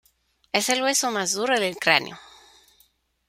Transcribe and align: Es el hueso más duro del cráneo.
Es 0.51 0.69
el 0.69 0.81
hueso 0.81 1.11
más 1.11 1.33
duro 1.33 1.59
del 1.59 1.77
cráneo. 1.77 2.17